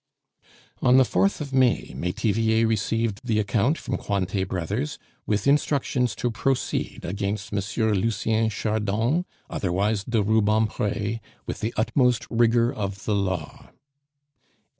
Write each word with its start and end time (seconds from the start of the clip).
On 0.81 0.97
the 0.97 1.03
4th 1.03 1.41
of 1.41 1.53
May, 1.53 1.93
Metivier 1.95 2.65
received 2.67 3.21
the 3.27 3.37
account 3.37 3.77
from 3.77 3.97
Cointet 3.99 4.47
Brothers, 4.47 4.97
with 5.27 5.45
instructions 5.45 6.15
to 6.15 6.31
proceed 6.31 7.05
against 7.05 7.53
M. 7.53 7.59
Lucien 7.93 8.49
Chardon, 8.49 9.25
otherwise 9.47 10.03
de 10.03 10.23
Rubempre, 10.23 11.19
with 11.45 11.59
the 11.59 11.71
utmost 11.77 12.25
rigor 12.31 12.73
of 12.73 13.05
the 13.05 13.13
law. 13.13 13.69